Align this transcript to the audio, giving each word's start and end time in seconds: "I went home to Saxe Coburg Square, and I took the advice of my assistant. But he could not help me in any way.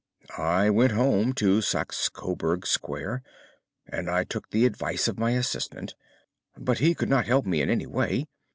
"I 0.35 0.71
went 0.71 0.93
home 0.93 1.31
to 1.33 1.61
Saxe 1.61 2.09
Coburg 2.09 2.65
Square, 2.65 3.21
and 3.85 4.09
I 4.09 4.23
took 4.23 4.49
the 4.49 4.65
advice 4.65 5.07
of 5.07 5.19
my 5.19 5.29
assistant. 5.35 5.93
But 6.57 6.79
he 6.79 6.95
could 6.95 7.07
not 7.07 7.27
help 7.27 7.45
me 7.45 7.61
in 7.61 7.69
any 7.69 7.85
way. 7.85 8.25